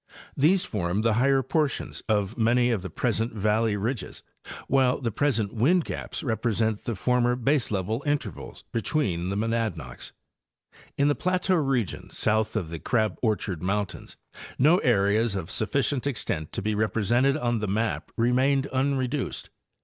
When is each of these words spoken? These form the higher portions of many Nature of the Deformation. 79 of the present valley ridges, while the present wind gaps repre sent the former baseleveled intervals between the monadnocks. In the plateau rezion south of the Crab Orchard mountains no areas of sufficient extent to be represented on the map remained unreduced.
These 0.35 0.65
form 0.65 1.03
the 1.03 1.13
higher 1.13 1.43
portions 1.43 2.01
of 2.09 2.35
many 2.35 2.69
Nature 2.69 2.73
of 2.73 2.81
the 2.81 2.89
Deformation. 2.89 3.27
79 3.27 3.29
of 3.29 3.31
the 3.35 3.37
present 3.37 3.43
valley 3.53 3.77
ridges, 3.77 4.23
while 4.67 4.99
the 4.99 5.11
present 5.11 5.53
wind 5.53 5.85
gaps 5.85 6.23
repre 6.23 6.55
sent 6.55 6.77
the 6.79 6.95
former 6.95 7.35
baseleveled 7.35 8.07
intervals 8.07 8.63
between 8.71 9.29
the 9.29 9.35
monadnocks. 9.37 10.11
In 10.97 11.07
the 11.07 11.13
plateau 11.13 11.61
rezion 11.61 12.11
south 12.11 12.55
of 12.55 12.69
the 12.69 12.79
Crab 12.79 13.19
Orchard 13.21 13.61
mountains 13.61 14.17
no 14.57 14.79
areas 14.79 15.35
of 15.35 15.51
sufficient 15.51 16.07
extent 16.07 16.51
to 16.53 16.63
be 16.63 16.73
represented 16.73 17.37
on 17.37 17.59
the 17.59 17.67
map 17.67 18.11
remained 18.17 18.65
unreduced. 18.73 19.49